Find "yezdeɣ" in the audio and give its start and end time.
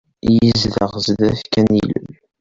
0.35-0.91